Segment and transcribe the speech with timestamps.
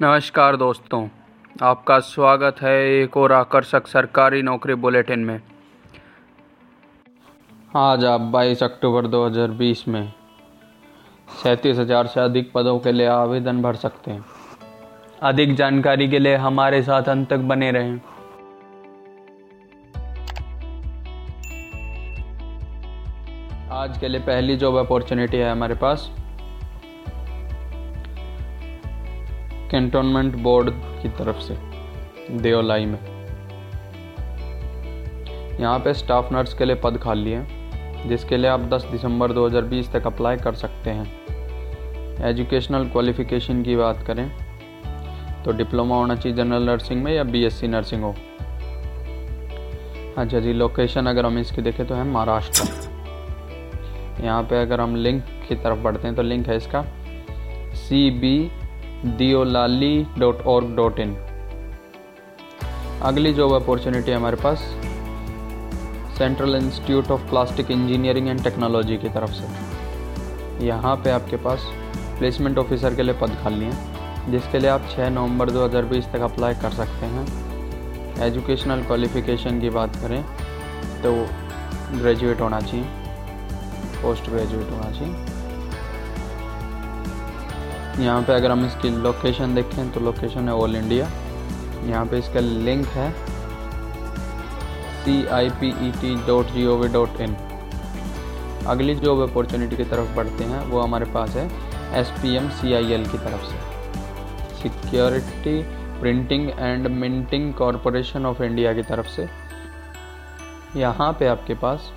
[0.00, 1.06] नमस्कार दोस्तों,
[1.62, 5.40] आपका स्वागत है एक और आकर्षक सरकारी नौकरी बुलेटिन में।
[7.76, 10.12] आज आप 22 अक्टूबर 2020 में
[11.42, 14.24] सैंतीस हज़ार से अधिक पदों के लिए आवेदन भर सकते हैं।
[15.22, 17.98] अधिक जानकारी के लिए हमारे साथ अंत तक बने रहें।
[23.72, 26.10] आज के लिए पहली जॉब अपॉर्चुनिटी है हमारे पास।
[29.70, 30.70] कैंटोनमेंट बोर्ड
[31.02, 31.56] की तरफ़ से,
[32.32, 32.98] देओलाई में।
[35.60, 39.92] यहाँ पे स्टाफ नर्स के लिए पद खाली है, जिसके लिए आप 10 दिसंबर 2020
[39.92, 41.06] तक अप्लाई कर सकते हैं।
[42.24, 44.30] एजुकेशनल क्वालिफिकेशन की बात करें
[45.44, 48.14] तो डिप्लोमा होना चाहिए जनरल नर्सिंग में या बीएससी नर्सिंग हो।
[50.18, 52.64] अच्छा जी लोकेशन अगर हम इसकी देखें तो है महाराष्ट्र।
[54.24, 56.82] यहाँ पे अगर हम लिंक की तरफ़ बढ़ते हैं तो लिंक है इसका
[57.76, 58.50] सी बी
[61.00, 61.16] इन
[63.02, 64.58] अगली जॉब अपॉर्चुनिटी हमारे पास
[66.18, 71.66] central institute of plastic engineering and technology की तरफ़ से। यहाँ पे आपके पास
[72.18, 76.54] प्लेसमेंट ऑफिसर के लिए पद खाली हैं, जिसके लिए आप 6 नवंबर 2020 तक अप्लाई
[76.54, 77.26] कर सकते हैं।
[78.22, 80.22] एजुकेशनल क्वालिफिकेशन की बात करें
[81.02, 81.12] तो
[81.98, 82.86] ग्रेजुएट होना चाहिए
[84.02, 85.35] पोस्ट ग्रेजुएट होना चाहिए।
[88.00, 91.08] यहाँ पे अगर हम इसकी लोकेशन देखें तो लोकेशन है ऑल इंडिया
[91.84, 93.10] यहाँ पे इसका लिंक है
[95.04, 97.36] C I P E T dot G O V dot in
[98.68, 101.46] अगली जॉब अपॉर्चुनिटी की तरफ़ बढ़ते हैं, वो हमारे पास है
[102.00, 103.56] S P M C I L की तरफ़ से.
[104.62, 105.60] Security
[106.00, 109.28] printing and minting corporation of India की तरफ़ से.
[110.76, 111.90] यहाँ पे आपके पास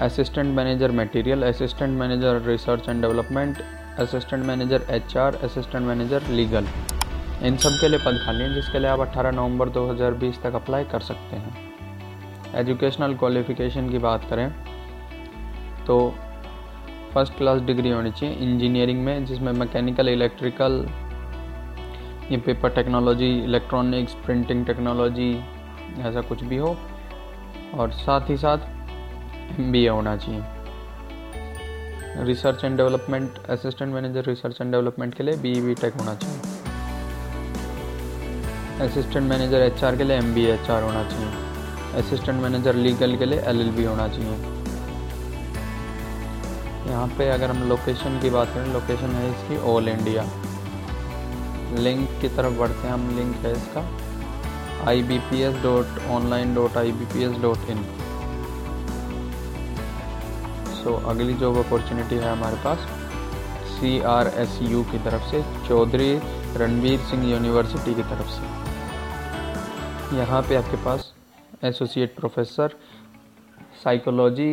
[0.00, 3.62] assistant manager material assistant manager research and development
[4.00, 6.66] assistant manager H R assistant manager legal
[7.42, 10.84] इन सब के लिए पद खाली हैं, जिसके लिए आप 18 नवंबर 2020 तक अप्लाई
[10.84, 11.52] कर सकते हैं।
[12.56, 14.50] एजुकेशनल क्वालिफिकेशन की बात करें
[15.86, 15.98] तो
[17.14, 20.86] फ़र्स्ट क्लास डिग्री होनी चाहिए इंजीनियरिंग में, जिसमें मैकेनिकल इलेक्ट्रिकल
[22.30, 25.32] ये paper technology electronics printing technology
[26.00, 26.76] ऐसा कुछ भी हो।
[27.74, 28.58] और साथ ही साथ
[29.58, 30.40] एम होना चाहिए।
[32.18, 36.40] Research and development assistant manager research and development के लिए बी बी टेक होना चाहिए।
[38.86, 43.26] असिस्टेंट मैनेजर एचआर के लिए एम बी एच आर होना चाहिए। असिस्टेंट मैनेजर लीगल के
[43.26, 44.58] लिए एल एल बी होना चाहिए।
[46.90, 50.22] यहाँ पे अगर हम लोकेशन की बात करें लोकेशन है इसकी ऑल इंडिया
[51.78, 53.88] लिंक की तरफ़ बढ़ते हैं हम लिंक है इसका
[54.90, 57.84] I B P S dot online dot I B P S dot in
[60.82, 62.86] so अगली जॉब अपॉर्चुनिटी है हमारे पास।
[63.70, 66.14] सी आर एस यू की तरफ़ से, चौधरी
[66.56, 71.12] रणवीर सिंह यूनिवर्सिटी की तरफ़ से। यहाँ पे आपके पास
[71.64, 72.74] associate professor
[73.82, 74.50] psychology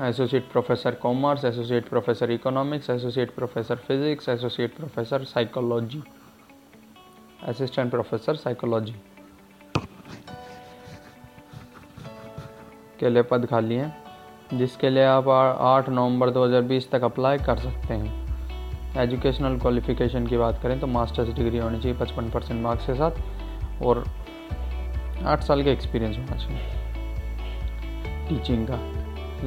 [0.00, 6.02] associate professor commerce associate professor economics associate professor physics associate professor psychology
[7.48, 8.94] assistant professor psychology
[13.00, 14.09] के लिए पद खाली हैं।
[14.54, 20.60] जिसके लिए आप आठ नवंबर 2020 तक अप्लाई कर सकते हैं। एजुकेशनल क्वालिफिकेशन की बात
[20.62, 24.04] करें तो मास्टर्स डिग्री होनी चाहिए पचपन परसेंट मार्क्स के साथ और
[25.24, 26.60] आठ साल का एक्सपीरियंस होना चाहिए।
[28.28, 28.78] टीचिंग का।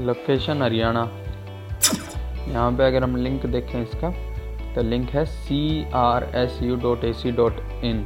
[0.06, 1.10] लोकेशन हरियाणा।
[2.48, 4.10] यहाँ पे अगर हम लिंक देखें इसका
[4.76, 8.06] तो लिंक है C R S U dot A C dot in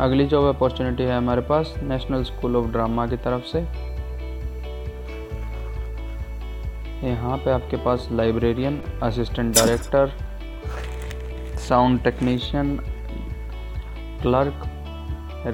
[0.00, 3.60] अगली जॉब अपॉर्चुनिटी है हमारे पास नेशनल स्कूल ऑफ़ ड्रामा की तरफ़ से।
[7.08, 10.12] यहाँ पे आपके पास librarian assistant director
[11.68, 12.76] sound technician
[14.22, 14.62] clerk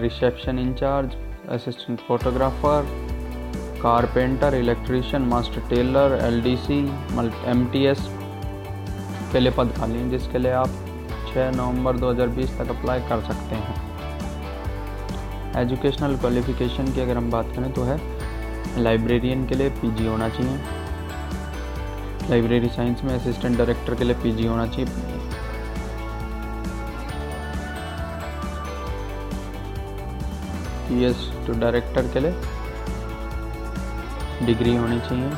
[0.03, 1.17] reception incharge
[1.51, 2.89] assistant photographer
[3.83, 6.81] carpenter electrician master tailor LDC
[7.51, 8.09] MTS
[9.33, 10.69] के लिए पद खाली हैं जिसके लिए आप
[11.35, 13.90] 6 नवंबर 2020 तक अप्लाई कर सकते हैं।
[15.57, 17.99] एजुकेशनल क्वालिफिकेशन की अगर हम बात करें तो है,
[18.79, 20.59] लाइब्रेरियन के लिए पीजी होना चाहिए।
[22.31, 24.87] लाइब्रेरी साइंस में असिस्टेंट डायरेक्टर के लिए पीजी होना चाहिए।
[30.89, 32.35] पीएस टू डायरेक्टर के लिए
[34.47, 35.31] डिग्री होनी चाहिए।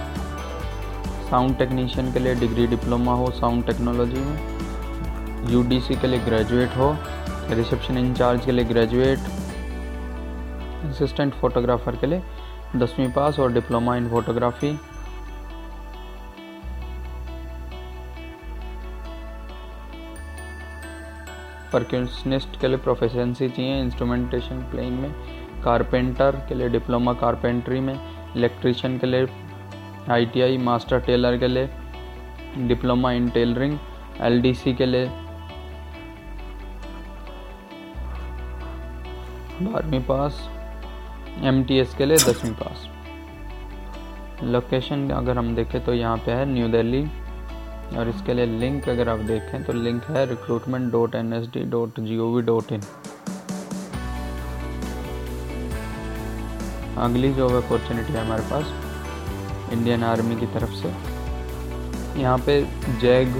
[1.31, 6.97] साउंड टेक्नीशियन के लिए डिग्री डिप्लोमा हो, साउंड टेक्नोलॉजी में। यूडीसी के लिए ग्रेजुएट हो,
[7.51, 9.19] रिसेप्शन इंचार्ज के लिए ग्रेजुएट
[10.85, 12.23] असिस्टेंट फोटोग्राफर के लिए,
[12.77, 14.73] दसवीं पास और डिप्लोमा इन फोटोग्राफी
[21.73, 25.13] परक्यूशनिस्ट के लिए प्रोफेशनसी चाहिए इंस्ट्रूमेंटेशन प्लेइंग में
[25.65, 27.95] कारपेंटर के लिए डिप्लोमा कारपेंट्री में
[28.37, 29.27] इलेक्ट्रीशियन के लिए
[30.11, 31.69] आईटीआई मास्टर टेलर के लिए
[32.69, 33.79] डिप्लोमा इन टेलरिंग
[34.21, 35.07] एलडीसी के लिए
[39.63, 40.49] बारहवीं पास।
[41.41, 42.89] एमटीएस के लिए दसवीं पास।
[44.45, 47.05] लोकेशन अगर हम देखें तो यहाँ पे है न्यू दिल्ली
[47.99, 51.63] और इसके लिए लिंक अगर आप देखें तो लिंक है recruitment dot N S D
[51.71, 52.81] dot G O V dot in
[56.99, 60.89] अगली जॉब अपॉर्चुनिटी है हमारे पास इंडियन आर्मी की तरफ़ से।
[62.21, 62.61] यहाँ पे
[63.01, 63.37] जैग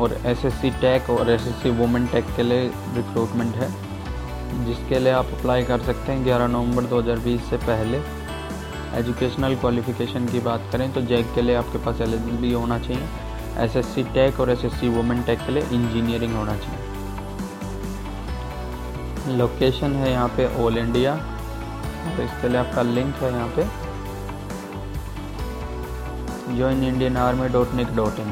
[0.00, 2.66] और एसएससी टेक और एसएससी वुमेन टेक के लिए
[2.96, 3.68] रिक्रूटमेंट है।
[4.54, 7.98] जिसके लिए आप अप्लाई कर सकते हैं 11 नवंबर 2020 से पहले।
[8.98, 13.04] एजुकेशनल क्वालिफिकेशन की बात करें तो जैक के लिए आपके पास एलिजिबिलिटी होना चाहिए।
[13.58, 16.80] एसएससी टेक और एसएससी वुमेन टेक के लिए इंजीनियरिंग होना चाहिए।
[19.38, 21.14] लोकेशन है यहाँ पे ऑल इंडिया
[22.06, 23.62] तो इसके लिए आपका लिंक है यहाँ पे।
[26.56, 28.30] Join Indian army dot nic dot in